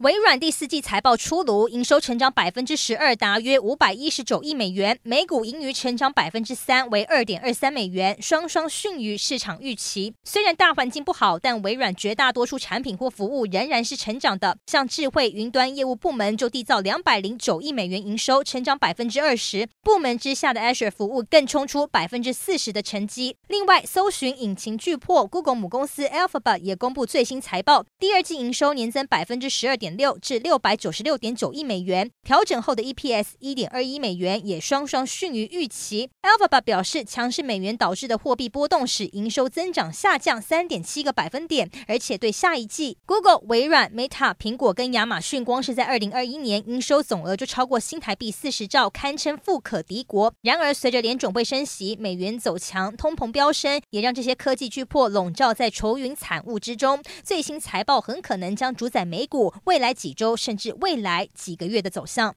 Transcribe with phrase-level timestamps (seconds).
[0.00, 10.12] 微软第四季财报出炉，营收成长百分之十二，达约五百一十九亿美元，每股盈余成长百分之三，为二点二三美元，双双逊于市场预期。
[10.22, 14.58] 虽然大环境不好，但微软绝大多数产品或服务仍然是成长的。
[14.66, 19.66] 像智慧云端业务部门就缔造两百零九亿美元营收，成长百分之二十。
[19.82, 23.38] 部门之下的 Azure 服务更冲出百分之四十的成绩。
[23.48, 29.85] 另外，搜寻引擎巨破 Google 母公司 Alphabet 也公布最新财报，第二季营收年增百分之十二点。
[29.86, 36.10] 点六至六百九十六点九亿美元，调整后的 EPS 一点二一美元也双双逊于预期。
[36.22, 50.34] Alphabet 表示，强势美元导致的货币波动使营收增长下降三点七个百分点，而且对下一季，Google、微软、Meta、苹果跟亚马逊光是在二零二一年营收总额就超过新台币四十兆，堪称富可敌国。
[50.42, 57.00] 然而，随着联准会升息，美元走强，通膨飙升，也让这些科技巨擘笼罩在愁云惨雾之中。
[57.22, 62.34] 最新财报很可能将主宰美股为未来几周甚至未来几个月的走向。